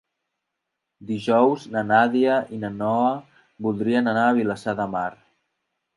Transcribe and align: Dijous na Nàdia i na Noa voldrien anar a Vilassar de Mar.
Dijous 1.09 1.67
na 1.75 1.83
Nàdia 1.89 2.39
i 2.57 2.61
na 2.63 2.71
Noa 2.79 3.11
voldrien 3.67 4.13
anar 4.15 4.27
a 4.31 4.35
Vilassar 4.39 4.77
de 4.81 4.93
Mar. 4.95 5.09